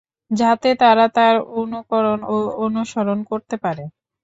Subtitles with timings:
[0.31, 3.83] যাতে তারা তাঁর অনুকরণ ও অনুসরণ করতে পারে।